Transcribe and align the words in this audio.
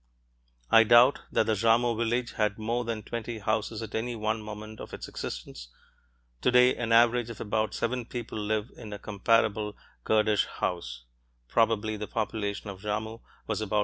I 0.71 0.83
doubt 0.83 1.19
that 1.31 1.45
the 1.45 1.53
Jarmo 1.53 1.95
village 1.95 2.31
had 2.31 2.57
more 2.57 2.83
than 2.83 3.03
twenty 3.03 3.37
houses 3.37 3.83
at 3.83 3.93
any 3.93 4.15
one 4.15 4.41
moment 4.41 4.79
of 4.79 4.95
its 4.95 5.07
existence. 5.07 5.67
Today, 6.41 6.75
an 6.75 6.91
average 6.91 7.29
of 7.29 7.39
about 7.39 7.75
seven 7.75 8.05
people 8.05 8.39
live 8.39 8.71
in 8.75 8.93
a 8.93 8.97
comparable 8.97 9.77
Kurdish 10.03 10.47
house; 10.47 11.05
probably 11.47 11.97
the 11.97 12.07
population 12.07 12.67
of 12.71 12.79
Jarmo 12.79 13.21
was 13.45 13.61
about 13.61 13.69
150 13.69 13.69
people. 13.69 13.79